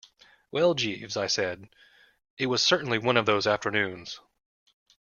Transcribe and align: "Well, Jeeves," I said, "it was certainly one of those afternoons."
"Well, 0.49 0.73
Jeeves," 0.73 1.15
I 1.15 1.27
said, 1.27 1.69
"it 2.39 2.47
was 2.47 2.63
certainly 2.63 2.97
one 2.97 3.17
of 3.17 3.27
those 3.27 3.45
afternoons." 3.45 4.19